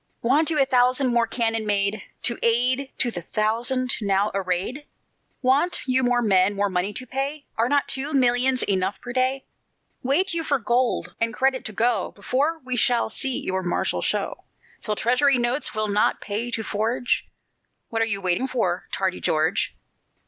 Want 0.23 0.49
you 0.49 0.59
a 0.59 0.65
thousand 0.65 1.13
more 1.13 1.27
cannon 1.27 1.63
made, 1.67 2.01
To 2.23 2.39
add 2.41 2.89
to 2.97 3.11
the 3.11 3.21
thousand 3.21 3.97
now 4.01 4.31
arrayed? 4.33 4.83
Want 5.43 5.79
you 5.85 6.01
more 6.01 6.23
men, 6.23 6.55
more 6.55 6.69
money 6.71 6.91
to 6.91 7.05
pay? 7.05 7.45
Are 7.55 7.69
not 7.69 7.87
two 7.87 8.11
millions 8.11 8.63
enough 8.63 8.99
per 8.99 9.13
day? 9.13 9.45
Wait 10.01 10.33
you 10.33 10.43
for 10.43 10.57
gold 10.57 11.13
and 11.21 11.35
credit 11.35 11.63
to 11.65 11.71
go, 11.71 12.13
Before 12.15 12.59
we 12.65 12.75
shall 12.75 13.11
see 13.11 13.43
your 13.43 13.61
martial 13.61 14.01
show; 14.01 14.45
Till 14.81 14.95
Treasury 14.95 15.37
Notes 15.37 15.75
will 15.75 15.87
not 15.87 16.19
pay 16.19 16.49
to 16.49 16.63
forge? 16.63 17.27
What 17.89 18.01
are 18.01 18.05
you 18.05 18.21
waiting 18.23 18.47
for, 18.47 18.87
tardy 18.91 19.21
George? 19.21 19.75